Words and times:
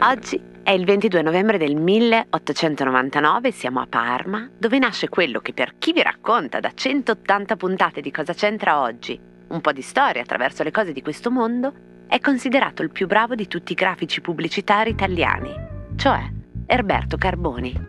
Oggi 0.00 0.40
è 0.62 0.70
il 0.70 0.84
22 0.84 1.22
novembre 1.22 1.58
del 1.58 1.76
1899, 1.76 3.50
siamo 3.50 3.80
a 3.80 3.86
Parma, 3.86 4.48
dove 4.56 4.78
nasce 4.78 5.08
quello 5.08 5.40
che 5.40 5.52
per 5.52 5.74
chi 5.78 5.92
vi 5.92 6.02
racconta 6.02 6.60
da 6.60 6.72
180 6.74 7.56
puntate 7.56 8.00
di 8.00 8.10
cosa 8.10 8.32
c'entra 8.32 8.80
oggi, 8.80 9.18
un 9.48 9.60
po' 9.60 9.72
di 9.72 9.82
storia 9.82 10.22
attraverso 10.22 10.62
le 10.62 10.70
cose 10.70 10.92
di 10.92 11.02
questo 11.02 11.30
mondo, 11.30 11.72
è 12.06 12.18
considerato 12.20 12.82
il 12.82 12.90
più 12.90 13.06
bravo 13.06 13.34
di 13.34 13.46
tutti 13.46 13.72
i 13.72 13.74
grafici 13.76 14.20
pubblicitari 14.20 14.90
italiani, 14.90 15.52
cioè 15.96 16.22
Erberto 16.66 17.16
Carboni. 17.16 17.88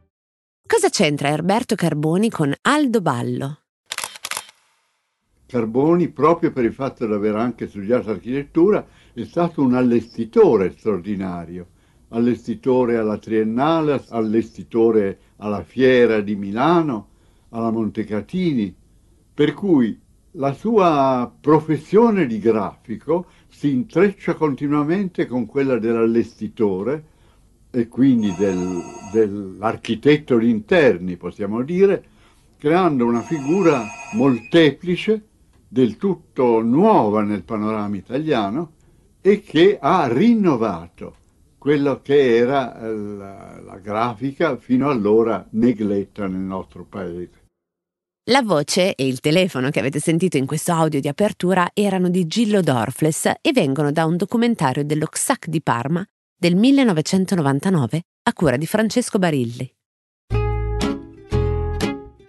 Cosa 0.71 0.87
c'entra 0.87 1.27
Erberto 1.27 1.75
Carboni 1.75 2.29
con 2.29 2.53
Aldo 2.61 3.01
Ballo? 3.01 3.57
Carboni, 5.45 6.07
proprio 6.07 6.53
per 6.53 6.63
il 6.63 6.71
fatto 6.71 7.05
di 7.05 7.11
aver 7.11 7.35
anche 7.35 7.67
studiato 7.67 8.09
architettura, 8.09 8.87
è 9.11 9.25
stato 9.25 9.61
un 9.61 9.73
allestitore 9.73 10.71
straordinario. 10.71 11.67
Allestitore 12.11 12.95
alla 12.95 13.17
Triennale, 13.17 14.01
allestitore 14.11 15.19
alla 15.39 15.61
Fiera 15.61 16.21
di 16.21 16.37
Milano, 16.37 17.09
alla 17.49 17.69
Montecatini, 17.69 18.73
per 19.33 19.53
cui 19.53 19.99
la 20.35 20.53
sua 20.53 21.29
professione 21.41 22.25
di 22.25 22.39
grafico 22.39 23.25
si 23.49 23.73
intreccia 23.73 24.35
continuamente 24.35 25.25
con 25.25 25.45
quella 25.45 25.77
dell'allestitore 25.77 27.10
e 27.71 27.87
quindi 27.87 28.35
del, 28.35 28.81
dell'architetto 29.11 30.37
di 30.37 30.49
interni, 30.49 31.15
possiamo 31.15 31.63
dire, 31.63 32.03
creando 32.57 33.05
una 33.05 33.21
figura 33.21 33.85
molteplice, 34.13 35.25
del 35.71 35.95
tutto 35.95 36.61
nuova 36.61 37.21
nel 37.21 37.43
panorama 37.43 37.95
italiano 37.95 38.73
e 39.21 39.41
che 39.41 39.77
ha 39.79 40.05
rinnovato 40.11 41.15
quello 41.57 42.01
che 42.01 42.35
era 42.35 42.77
eh, 42.77 42.93
la, 42.93 43.61
la 43.63 43.77
grafica 43.77 44.57
fino 44.57 44.89
allora 44.89 45.47
negletta 45.51 46.27
nel 46.27 46.41
nostro 46.41 46.83
paese. 46.83 47.39
La 48.29 48.41
voce 48.41 48.95
e 48.95 49.07
il 49.07 49.21
telefono 49.21 49.69
che 49.69 49.79
avete 49.79 49.99
sentito 49.99 50.35
in 50.35 50.45
questo 50.45 50.73
audio 50.73 50.99
di 50.99 51.07
apertura 51.07 51.69
erano 51.73 52.09
di 52.09 52.27
Gillo 52.27 52.59
Dorfles 52.59 53.31
e 53.41 53.51
vengono 53.53 53.93
da 53.93 54.05
un 54.05 54.17
documentario 54.17 54.83
dello 54.83 55.05
XAC 55.05 55.47
di 55.47 55.61
Parma 55.61 56.05
del 56.41 56.55
1999 56.55 58.01
a 58.23 58.33
cura 58.33 58.57
di 58.57 58.65
Francesco 58.65 59.19
Barilli. 59.19 59.71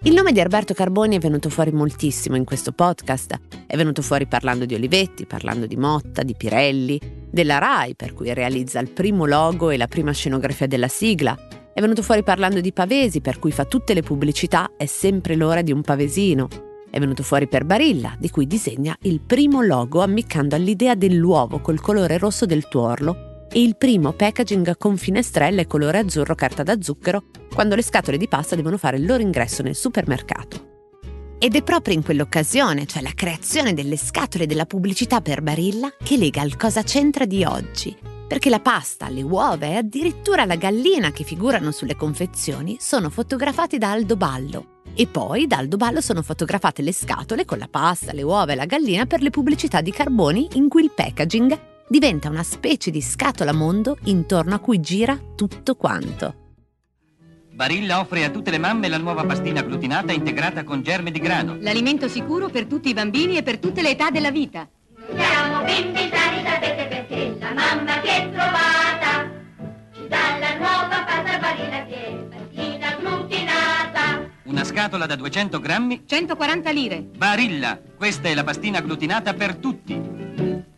Il 0.02 0.12
nome 0.12 0.32
di 0.32 0.40
Alberto 0.40 0.74
Carboni 0.74 1.16
è 1.16 1.18
venuto 1.18 1.48
fuori 1.48 1.72
moltissimo 1.72 2.36
in 2.36 2.44
questo 2.44 2.72
podcast. 2.72 3.38
È 3.66 3.74
venuto 3.74 4.02
fuori 4.02 4.26
parlando 4.26 4.66
di 4.66 4.74
Olivetti, 4.74 5.24
parlando 5.24 5.64
di 5.64 5.78
Motta, 5.78 6.22
di 6.24 6.34
Pirelli, 6.36 7.00
della 7.30 7.56
RAI, 7.56 7.94
per 7.94 8.12
cui 8.12 8.34
realizza 8.34 8.80
il 8.80 8.90
primo 8.90 9.24
logo 9.24 9.70
e 9.70 9.78
la 9.78 9.86
prima 9.86 10.12
scenografia 10.12 10.66
della 10.66 10.88
sigla. 10.88 11.34
È 11.72 11.80
venuto 11.80 12.02
fuori 12.02 12.22
parlando 12.22 12.60
di 12.60 12.74
Pavesi, 12.74 13.22
per 13.22 13.38
cui 13.38 13.50
fa 13.50 13.64
tutte 13.64 13.94
le 13.94 14.02
pubblicità, 14.02 14.72
è 14.76 14.84
sempre 14.84 15.36
l'ora 15.36 15.62
di 15.62 15.72
un 15.72 15.80
pavesino. 15.80 16.48
È 16.90 16.98
venuto 16.98 17.22
fuori 17.22 17.48
per 17.48 17.64
Barilla, 17.64 18.14
di 18.18 18.28
cui 18.28 18.46
disegna 18.46 18.94
il 19.04 19.22
primo 19.22 19.62
logo 19.62 20.02
ammiccando 20.02 20.54
all'idea 20.54 20.94
dell'uovo 20.94 21.60
col 21.60 21.80
colore 21.80 22.18
rosso 22.18 22.44
del 22.44 22.68
tuorlo 22.68 23.30
e 23.52 23.62
il 23.62 23.76
primo 23.76 24.12
packaging 24.12 24.78
con 24.78 24.96
finestrelle 24.96 25.66
colore 25.66 25.98
azzurro 25.98 26.34
carta 26.34 26.62
da 26.62 26.80
zucchero 26.80 27.24
quando 27.52 27.74
le 27.74 27.82
scatole 27.82 28.16
di 28.16 28.26
pasta 28.26 28.56
devono 28.56 28.78
fare 28.78 28.96
il 28.96 29.04
loro 29.04 29.22
ingresso 29.22 29.62
nel 29.62 29.74
supermercato. 29.74 30.70
Ed 31.38 31.54
è 31.54 31.62
proprio 31.62 31.94
in 31.94 32.02
quell'occasione, 32.02 32.86
cioè 32.86 33.02
la 33.02 33.12
creazione 33.14 33.74
delle 33.74 33.96
scatole 33.96 34.46
della 34.46 34.64
pubblicità 34.64 35.20
per 35.20 35.42
Barilla, 35.42 35.92
che 36.02 36.16
lega 36.16 36.40
al 36.40 36.56
cosa 36.56 36.82
c'entra 36.82 37.26
di 37.26 37.44
oggi. 37.44 37.94
Perché 38.28 38.48
la 38.48 38.60
pasta, 38.60 39.08
le 39.08 39.22
uova 39.22 39.66
e 39.66 39.74
addirittura 39.74 40.46
la 40.46 40.54
gallina 40.54 41.10
che 41.10 41.24
figurano 41.24 41.72
sulle 41.72 41.96
confezioni 41.96 42.76
sono 42.80 43.10
fotografati 43.10 43.76
da 43.76 43.90
Aldo 43.90 44.16
Ballo. 44.16 44.66
E 44.94 45.06
poi 45.08 45.46
da 45.46 45.58
Aldo 45.58 45.76
Ballo 45.76 46.00
sono 46.00 46.22
fotografate 46.22 46.80
le 46.80 46.92
scatole 46.92 47.44
con 47.44 47.58
la 47.58 47.68
pasta, 47.68 48.12
le 48.12 48.22
uova 48.22 48.52
e 48.52 48.54
la 48.54 48.64
gallina 48.64 49.04
per 49.04 49.20
le 49.20 49.30
pubblicità 49.30 49.80
di 49.80 49.90
Carboni 49.90 50.48
in 50.52 50.68
cui 50.68 50.84
il 50.84 50.92
packaging 50.94 51.70
diventa 51.92 52.30
una 52.30 52.42
specie 52.42 52.90
di 52.90 53.02
scatola 53.02 53.52
mondo 53.52 53.98
intorno 54.04 54.54
a 54.54 54.60
cui 54.60 54.80
gira 54.80 55.14
tutto 55.36 55.74
quanto. 55.74 56.34
Barilla 57.50 58.00
offre 58.00 58.24
a 58.24 58.30
tutte 58.30 58.50
le 58.50 58.56
mamme 58.56 58.88
la 58.88 58.96
nuova 58.96 59.26
pastina 59.26 59.60
glutinata 59.60 60.10
integrata 60.10 60.64
con 60.64 60.80
germe 60.80 61.10
di 61.10 61.18
grano. 61.18 61.58
L'alimento 61.60 62.08
sicuro 62.08 62.48
per 62.48 62.64
tutti 62.64 62.88
i 62.88 62.94
bambini 62.94 63.36
e 63.36 63.42
per 63.42 63.58
tutte 63.58 63.82
le 63.82 63.90
età 63.90 64.10
della 64.10 64.30
vita. 64.30 64.66
Siamo 65.14 65.64
bimbi 65.64 66.10
sani, 66.10 66.42
sapete 66.42 66.86
perché 66.86 67.36
la 67.38 67.52
mamma 67.52 68.00
che 68.00 68.16
è 68.16 68.30
trovata 68.30 69.30
ci 69.92 70.08
dà 70.08 70.38
la 70.40 70.56
nuova 70.56 71.04
pasta 71.04 71.38
Barilla 71.38 71.84
che 71.84 72.06
è 72.06 72.14
pastina 72.24 72.96
glutinata. 73.00 74.30
Una 74.44 74.64
scatola 74.64 75.04
da 75.04 75.16
200 75.16 75.60
grammi. 75.60 76.04
140 76.06 76.70
lire. 76.70 77.02
Barilla, 77.02 77.78
questa 77.98 78.30
è 78.30 78.34
la 78.34 78.44
pastina 78.44 78.80
glutinata 78.80 79.34
per 79.34 79.56
tutti. 79.56 80.71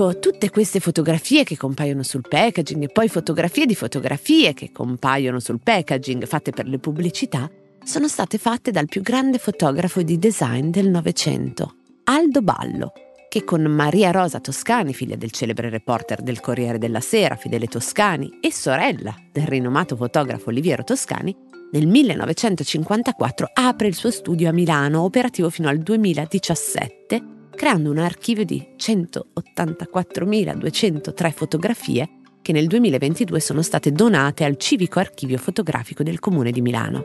Ecco, 0.00 0.20
tutte 0.20 0.48
queste 0.50 0.78
fotografie 0.78 1.42
che 1.42 1.56
compaiono 1.56 2.04
sul 2.04 2.20
packaging 2.20 2.84
e 2.84 2.88
poi 2.88 3.08
fotografie 3.08 3.66
di 3.66 3.74
fotografie 3.74 4.54
che 4.54 4.70
compaiono 4.70 5.40
sul 5.40 5.58
packaging 5.60 6.24
fatte 6.24 6.52
per 6.52 6.68
le 6.68 6.78
pubblicità 6.78 7.50
sono 7.82 8.06
state 8.06 8.38
fatte 8.38 8.70
dal 8.70 8.86
più 8.86 9.02
grande 9.02 9.38
fotografo 9.38 10.00
di 10.02 10.16
design 10.16 10.70
del 10.70 10.88
Novecento, 10.88 11.74
Aldo 12.04 12.42
Ballo, 12.42 12.92
che 13.28 13.42
con 13.42 13.62
Maria 13.62 14.12
Rosa 14.12 14.38
Toscani, 14.38 14.94
figlia 14.94 15.16
del 15.16 15.32
celebre 15.32 15.68
reporter 15.68 16.22
del 16.22 16.38
Corriere 16.38 16.78
della 16.78 17.00
Sera, 17.00 17.34
Fidele 17.34 17.66
Toscani, 17.66 18.38
e 18.40 18.52
sorella 18.52 19.12
del 19.32 19.48
rinomato 19.48 19.96
fotografo 19.96 20.50
Oliviero 20.50 20.84
Toscani, 20.84 21.34
nel 21.72 21.88
1954 21.88 23.50
apre 23.52 23.88
il 23.88 23.96
suo 23.96 24.12
studio 24.12 24.48
a 24.48 24.52
Milano, 24.52 25.02
operativo 25.02 25.50
fino 25.50 25.68
al 25.68 25.78
2017 25.78 27.37
creando 27.58 27.90
un 27.90 27.98
archivio 27.98 28.44
di 28.44 28.64
184.203 28.76 31.32
fotografie 31.32 32.08
che 32.40 32.52
nel 32.52 32.68
2022 32.68 33.40
sono 33.40 33.62
state 33.62 33.90
donate 33.90 34.44
al 34.44 34.56
Civico 34.56 35.00
Archivio 35.00 35.38
Fotografico 35.38 36.04
del 36.04 36.20
Comune 36.20 36.52
di 36.52 36.60
Milano. 36.60 37.02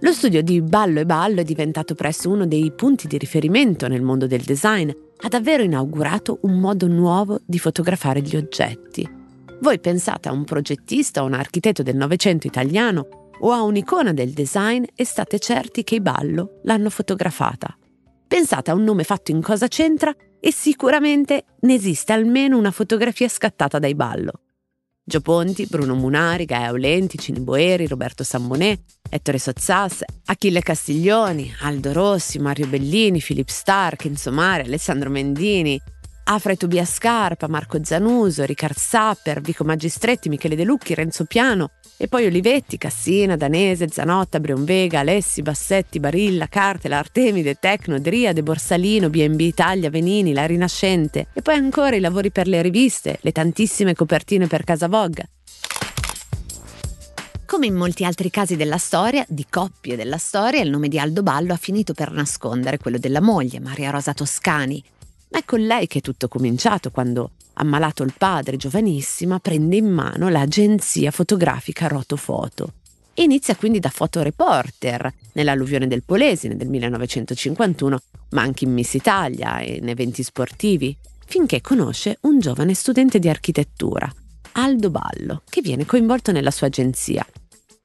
Lo 0.00 0.12
studio 0.12 0.42
di 0.42 0.62
Ballo 0.62 1.00
e 1.00 1.04
Ballo 1.04 1.42
è 1.42 1.44
diventato 1.44 1.94
presto 1.94 2.30
uno 2.30 2.46
dei 2.46 2.72
punti 2.72 3.06
di 3.06 3.18
riferimento 3.18 3.86
nel 3.86 4.00
mondo 4.00 4.26
del 4.26 4.40
design, 4.40 4.88
ha 4.88 5.28
davvero 5.28 5.62
inaugurato 5.62 6.38
un 6.42 6.58
modo 6.58 6.88
nuovo 6.88 7.38
di 7.44 7.58
fotografare 7.58 8.22
gli 8.22 8.34
oggetti. 8.34 9.06
Voi 9.60 9.78
pensate 9.78 10.30
a 10.30 10.32
un 10.32 10.44
progettista 10.44 11.22
o 11.22 11.26
un 11.26 11.34
architetto 11.34 11.82
del 11.82 11.96
Novecento 11.96 12.46
italiano 12.46 13.28
o 13.40 13.52
a 13.52 13.60
un'icona 13.60 14.14
del 14.14 14.30
design 14.30 14.84
e 14.94 15.04
state 15.04 15.38
certi 15.38 15.84
che 15.84 15.96
i 15.96 16.00
Ballo 16.00 16.60
l'hanno 16.62 16.88
fotografata. 16.88 17.76
Pensate 18.28 18.72
a 18.72 18.74
un 18.74 18.82
nome 18.82 19.04
fatto 19.04 19.30
in 19.30 19.40
cosa 19.40 19.68
c'entra 19.68 20.12
e 20.40 20.52
sicuramente 20.52 21.44
ne 21.60 21.74
esiste 21.74 22.12
almeno 22.12 22.58
una 22.58 22.72
fotografia 22.72 23.28
scattata 23.28 23.78
dai 23.78 23.94
ballo. 23.94 24.40
Gio 25.04 25.20
Ponti, 25.20 25.66
Bruno 25.66 25.94
Munari, 25.94 26.44
Gaia 26.46 26.66
Aulenti, 26.66 27.16
Cini 27.16 27.38
Boeri, 27.38 27.86
Roberto 27.86 28.24
Sammonè, 28.24 28.76
Ettore 29.08 29.38
Sozzas, 29.38 30.02
Achille 30.24 30.60
Castiglioni, 30.60 31.54
Aldo 31.60 31.92
Rossi, 31.92 32.40
Mario 32.40 32.66
Bellini, 32.66 33.20
Philip 33.20 33.48
Stark, 33.48 34.06
Insomare, 34.06 34.64
Alessandro 34.64 35.08
Mendini. 35.08 35.80
Afra 36.28 36.52
e 36.52 36.56
Tobia 36.56 36.84
Scarpa, 36.84 37.46
Marco 37.46 37.78
Zanuso, 37.84 38.44
Ricard 38.44 38.76
Sapper, 38.76 39.40
Vico 39.40 39.62
Magistretti, 39.62 40.28
Michele 40.28 40.56
De 40.56 40.64
Lucchi, 40.64 40.92
Renzo 40.92 41.24
Piano 41.24 41.70
e 41.96 42.08
poi 42.08 42.26
Olivetti, 42.26 42.78
Cassina, 42.78 43.36
Danese, 43.36 43.86
Zanotta, 43.88 44.40
Breonvega, 44.40 44.98
Alessi, 45.00 45.42
Bassetti, 45.42 46.00
Barilla, 46.00 46.48
Cartela, 46.48 46.98
Artemide, 46.98 47.58
Tecno, 47.60 48.00
Driade, 48.00 48.42
Borsalino, 48.42 49.08
BNB 49.08 49.40
Italia, 49.40 49.88
Venini, 49.88 50.32
La 50.32 50.46
Rinascente 50.46 51.28
e 51.32 51.42
poi 51.42 51.54
ancora 51.54 51.94
i 51.94 52.00
lavori 52.00 52.32
per 52.32 52.48
le 52.48 52.60
riviste, 52.60 53.18
le 53.20 53.30
tantissime 53.30 53.94
copertine 53.94 54.48
per 54.48 54.64
Casa 54.64 54.88
Vogue. 54.88 55.28
Come 57.46 57.66
in 57.66 57.74
molti 57.76 58.04
altri 58.04 58.30
casi 58.30 58.56
della 58.56 58.78
storia, 58.78 59.24
di 59.28 59.46
coppie 59.48 59.94
della 59.94 60.18
storia, 60.18 60.60
il 60.60 60.70
nome 60.70 60.88
di 60.88 60.98
Aldo 60.98 61.22
Ballo 61.22 61.52
ha 61.52 61.56
finito 61.56 61.94
per 61.94 62.10
nascondere 62.10 62.78
quello 62.78 62.98
della 62.98 63.20
moglie, 63.20 63.60
Maria 63.60 63.90
Rosa 63.90 64.12
Toscani, 64.12 64.82
ma 65.36 65.42
è 65.42 65.44
con 65.44 65.60
lei 65.60 65.86
che 65.86 65.98
è 65.98 66.00
tutto 66.00 66.28
cominciato 66.28 66.90
quando, 66.90 67.32
ammalato 67.54 68.02
il 68.02 68.14
padre 68.16 68.56
giovanissima, 68.56 69.38
prende 69.38 69.76
in 69.76 69.86
mano 69.86 70.30
l'agenzia 70.30 71.10
fotografica 71.10 71.88
Rotofoto. 71.88 72.72
E 73.12 73.24
inizia 73.24 73.54
quindi 73.54 73.78
da 73.78 73.90
fotoreporter 73.90 75.12
nell'alluvione 75.34 75.86
del 75.88 76.04
Polesine 76.04 76.56
del 76.56 76.68
1951, 76.68 77.98
ma 78.30 78.40
anche 78.40 78.64
in 78.64 78.72
Miss 78.72 78.94
Italia 78.94 79.58
e 79.58 79.74
in 79.74 79.88
eventi 79.90 80.22
sportivi, 80.22 80.96
finché 81.26 81.60
conosce 81.60 82.16
un 82.22 82.38
giovane 82.38 82.72
studente 82.72 83.18
di 83.18 83.28
architettura, 83.28 84.10
Aldo 84.52 84.88
Ballo, 84.88 85.42
che 85.50 85.60
viene 85.60 85.84
coinvolto 85.84 86.32
nella 86.32 86.50
sua 86.50 86.68
agenzia. 86.68 87.26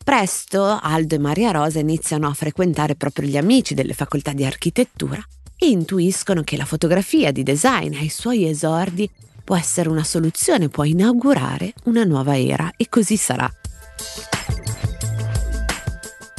Presto 0.01 0.79
Aldo 0.81 1.15
e 1.15 1.19
Maria 1.19 1.51
Rosa 1.51 1.79
iniziano 1.79 2.29
a 2.29 2.33
frequentare 2.33 2.95
proprio 2.95 3.27
gli 3.27 3.35
amici 3.35 3.73
delle 3.73 3.93
facoltà 3.93 4.31
di 4.31 4.45
architettura 4.45 5.21
e 5.63 5.69
intuiscono 5.69 6.41
che 6.41 6.57
la 6.57 6.65
fotografia 6.65 7.31
di 7.31 7.43
design 7.43 7.93
ai 7.93 8.09
suoi 8.09 8.49
esordi 8.49 9.07
può 9.43 9.55
essere 9.55 9.89
una 9.89 10.03
soluzione, 10.03 10.69
può 10.69 10.85
inaugurare 10.85 11.73
una 11.83 12.03
nuova 12.03 12.35
era 12.35 12.73
e 12.75 12.89
così 12.89 13.15
sarà. 13.15 13.47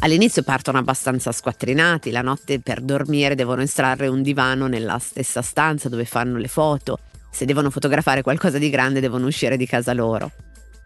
All'inizio 0.00 0.42
partono 0.42 0.78
abbastanza 0.78 1.30
squattrinati, 1.30 2.10
la 2.10 2.22
notte 2.22 2.58
per 2.58 2.80
dormire 2.80 3.36
devono 3.36 3.62
estrarre 3.62 4.08
un 4.08 4.22
divano 4.22 4.66
nella 4.66 4.98
stessa 4.98 5.40
stanza 5.40 5.88
dove 5.88 6.04
fanno 6.04 6.36
le 6.38 6.48
foto, 6.48 6.98
se 7.30 7.44
devono 7.44 7.70
fotografare 7.70 8.22
qualcosa 8.22 8.58
di 8.58 8.70
grande 8.70 8.98
devono 8.98 9.28
uscire 9.28 9.56
di 9.56 9.68
casa 9.68 9.92
loro. 9.92 10.32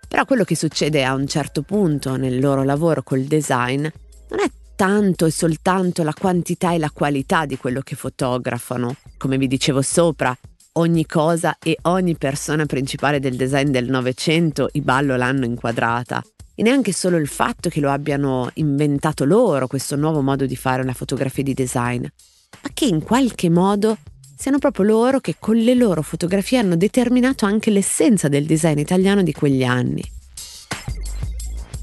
Però 0.06 0.26
quello 0.26 0.44
che 0.44 0.56
succede 0.56 1.06
a 1.06 1.14
un 1.14 1.26
certo 1.26 1.62
punto 1.62 2.16
nel 2.16 2.38
loro 2.38 2.64
lavoro 2.64 3.02
col 3.02 3.22
design 3.22 3.80
non 4.28 4.40
è 4.40 4.50
tanto 4.76 5.24
e 5.24 5.30
soltanto 5.30 6.02
la 6.02 6.12
quantità 6.12 6.72
e 6.72 6.78
la 6.78 6.90
qualità 6.90 7.46
di 7.46 7.56
quello 7.56 7.80
che 7.80 7.96
fotografano. 7.96 8.94
Come 9.16 9.38
vi 9.38 9.48
dicevo 9.48 9.82
sopra, 9.82 10.36
ogni 10.74 11.06
cosa 11.06 11.56
e 11.58 11.78
ogni 11.82 12.16
persona 12.16 12.66
principale 12.66 13.18
del 13.18 13.36
design 13.36 13.70
del 13.70 13.88
Novecento 13.88 14.68
i 14.72 14.82
ballo 14.82 15.16
l'hanno 15.16 15.46
inquadrata. 15.46 16.22
E 16.54 16.62
neanche 16.62 16.92
solo 16.92 17.16
il 17.16 17.26
fatto 17.26 17.68
che 17.68 17.80
lo 17.80 17.90
abbiano 17.90 18.50
inventato 18.54 19.24
loro, 19.24 19.66
questo 19.66 19.96
nuovo 19.96 20.22
modo 20.22 20.46
di 20.46 20.56
fare 20.56 20.82
una 20.82 20.94
fotografia 20.94 21.42
di 21.42 21.54
design, 21.54 22.02
ma 22.02 22.70
che 22.72 22.84
in 22.84 23.02
qualche 23.02 23.50
modo 23.50 23.98
siano 24.36 24.58
proprio 24.58 24.84
loro 24.84 25.20
che 25.20 25.36
con 25.38 25.56
le 25.56 25.74
loro 25.74 26.02
fotografie 26.02 26.58
hanno 26.58 26.76
determinato 26.76 27.46
anche 27.46 27.70
l'essenza 27.70 28.28
del 28.28 28.44
design 28.44 28.78
italiano 28.78 29.22
di 29.22 29.32
quegli 29.32 29.64
anni. 29.64 30.02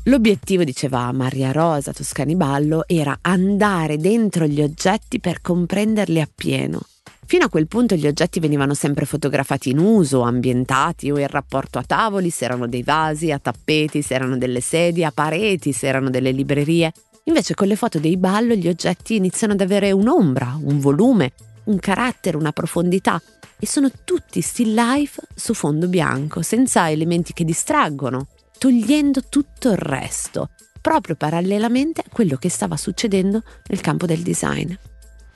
L'obiettivo, 0.07 0.65
diceva 0.65 1.09
Maria 1.13 1.53
Rosa 1.53 1.94
Toscani 1.94 2.35
Ballo, 2.35 2.83
era 2.88 3.19
andare 3.21 3.95
dentro 3.95 4.45
gli 4.45 4.61
oggetti 4.61 5.21
per 5.21 5.39
comprenderli 5.39 6.19
appieno. 6.19 6.81
Fino 7.25 7.45
a 7.45 7.50
quel 7.50 7.67
punto 7.67 7.95
gli 7.95 8.05
oggetti 8.05 8.41
venivano 8.41 8.73
sempre 8.73 9.05
fotografati 9.05 9.69
in 9.69 9.77
uso, 9.77 10.19
ambientati 10.19 11.09
o 11.09 11.17
in 11.17 11.27
rapporto 11.27 11.79
a 11.79 11.83
tavoli, 11.83 12.29
se 12.31 12.44
erano 12.44 12.67
dei 12.67 12.83
vasi, 12.83 13.31
a 13.31 13.39
tappeti, 13.39 14.01
se 14.01 14.15
erano 14.15 14.38
delle 14.38 14.59
sedie, 14.59 15.05
a 15.05 15.11
pareti, 15.11 15.71
se 15.71 15.88
erano 15.88 16.09
delle 16.09 16.31
librerie. 16.31 16.91
Invece 17.23 17.53
con 17.53 17.67
le 17.67 17.77
foto 17.77 17.97
dei 17.97 18.17
ballo 18.17 18.56
gli 18.56 18.67
oggetti 18.67 19.15
iniziano 19.15 19.53
ad 19.53 19.61
avere 19.61 19.94
un'ombra, 19.94 20.59
un 20.61 20.81
volume, 20.81 21.31
un 21.65 21.79
carattere, 21.79 22.35
una 22.35 22.51
profondità 22.51 23.21
e 23.57 23.65
sono 23.65 23.89
tutti 24.03 24.41
still 24.41 24.73
life 24.73 25.21
su 25.33 25.53
fondo 25.53 25.88
bianco, 25.88 26.41
senza 26.41 26.91
elementi 26.91 27.31
che 27.31 27.45
distraggono, 27.45 28.27
togliendo 28.63 29.24
tutto 29.27 29.71
il 29.71 29.77
resto, 29.77 30.51
proprio 30.80 31.18
parallelamente 31.18 32.00
a 32.00 32.10
quello 32.10 32.38
che 32.38 32.48
stava 32.48 32.77
succedendo 32.77 33.44
nel 33.68 33.81
campo 33.81 34.06
del 34.06 34.21
design, 34.21 34.74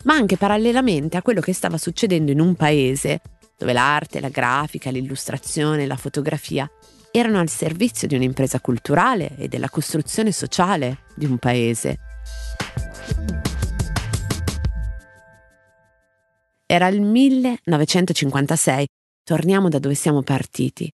ma 0.05 0.13
anche 0.13 0.37
parallelamente 0.37 1.17
a 1.17 1.21
quello 1.21 1.41
che 1.41 1.51
stava 1.51 1.77
succedendo 1.77 2.31
in 2.31 2.39
un 2.39 2.55
paese 2.55 3.19
dove 3.57 3.73
l'arte, 3.73 4.21
la 4.21 4.29
grafica, 4.29 4.91
l'illustrazione, 4.91 5.85
la 5.85 5.97
fotografia 5.97 6.71
erano 7.11 7.41
al 7.41 7.49
servizio 7.49 8.07
di 8.07 8.15
un'impresa 8.15 8.61
culturale 8.61 9.35
e 9.35 9.49
della 9.49 9.67
costruzione 9.67 10.31
sociale 10.31 10.99
di 11.13 11.25
un 11.25 11.37
paese. 11.37 11.97
Era 16.65 16.87
il 16.87 17.01
1956, 17.01 18.87
torniamo 19.21 19.67
da 19.67 19.79
dove 19.79 19.95
siamo 19.95 20.21
partiti. 20.21 20.89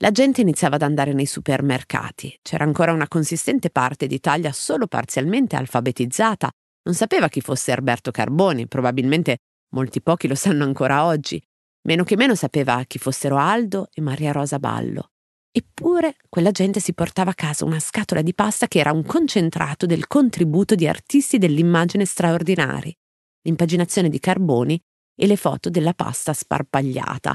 La 0.00 0.12
gente 0.12 0.42
iniziava 0.42 0.76
ad 0.76 0.82
andare 0.82 1.12
nei 1.12 1.26
supermercati. 1.26 2.38
C'era 2.40 2.62
ancora 2.62 2.92
una 2.92 3.08
consistente 3.08 3.68
parte 3.68 4.06
d'Italia 4.06 4.52
solo 4.52 4.86
parzialmente 4.86 5.56
alfabetizzata. 5.56 6.48
Non 6.84 6.94
sapeva 6.94 7.28
chi 7.28 7.40
fosse 7.40 7.72
Alberto 7.72 8.12
Carboni, 8.12 8.68
probabilmente 8.68 9.38
molti 9.74 10.00
pochi 10.00 10.28
lo 10.28 10.36
sanno 10.36 10.62
ancora 10.62 11.04
oggi. 11.04 11.42
Meno 11.88 12.04
che 12.04 12.16
meno 12.16 12.36
sapeva 12.36 12.84
chi 12.86 12.98
fossero 12.98 13.38
Aldo 13.38 13.88
e 13.92 14.00
Maria 14.00 14.30
Rosa 14.30 14.60
Ballo. 14.60 15.10
Eppure 15.50 16.14
quella 16.28 16.52
gente 16.52 16.78
si 16.78 16.94
portava 16.94 17.32
a 17.32 17.34
casa 17.34 17.64
una 17.64 17.80
scatola 17.80 18.22
di 18.22 18.34
pasta 18.34 18.68
che 18.68 18.78
era 18.78 18.92
un 18.92 19.04
concentrato 19.04 19.84
del 19.84 20.06
contributo 20.06 20.76
di 20.76 20.86
artisti 20.86 21.38
dell'immagine 21.38 22.04
straordinari. 22.04 22.94
L'impaginazione 23.42 24.08
di 24.08 24.20
Carboni 24.20 24.80
e 25.16 25.26
le 25.26 25.36
foto 25.36 25.70
della 25.70 25.94
pasta 25.94 26.32
sparpagliata, 26.32 27.34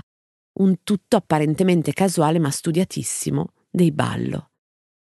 un 0.55 0.83
tutto 0.83 1.15
apparentemente 1.15 1.94
casuale 1.94 2.39
ma 2.39 2.51
studiatissimo 2.51 3.47
dei 3.69 3.91
ballo. 3.91 4.50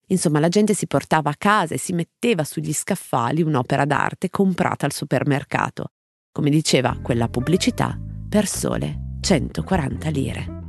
Insomma, 0.07 0.39
la 0.39 0.49
gente 0.49 0.73
si 0.73 0.87
portava 0.87 1.29
a 1.29 1.35
casa 1.37 1.73
e 1.73 1.79
si 1.79 1.93
metteva 1.93 2.43
sugli 2.43 2.73
scaffali 2.73 3.41
un'opera 3.41 3.85
d'arte 3.85 4.29
comprata 4.29 4.85
al 4.85 4.91
supermercato. 4.91 5.91
Come 6.31 6.49
diceva 6.49 6.97
quella 7.01 7.29
pubblicità, 7.29 7.97
per 8.27 8.47
sole 8.47 9.17
140 9.21 10.09
lire. 10.09 10.61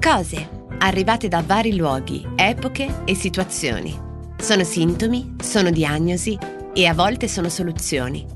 Cose 0.00 0.54
arrivate 0.78 1.28
da 1.28 1.42
vari 1.42 1.76
luoghi, 1.76 2.26
epoche 2.34 3.02
e 3.04 3.14
situazioni. 3.14 4.04
Sono 4.38 4.64
sintomi, 4.64 5.36
sono 5.40 5.70
diagnosi 5.70 6.38
e 6.72 6.86
a 6.86 6.94
volte 6.94 7.28
sono 7.28 7.48
soluzioni 7.48 8.35